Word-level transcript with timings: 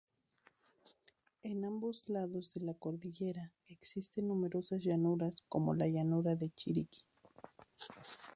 En 1.43 1.63
ambos 1.63 2.09
lados 2.09 2.51
de 2.55 2.61
la 2.61 2.73
cordillera 2.73 3.53
existen 3.67 4.29
numerosas 4.29 4.83
llanuras 4.83 5.35
como 5.47 5.75
la 5.75 5.85
llanura 5.87 6.35
de 6.35 6.49
Chiriquí. 6.55 7.03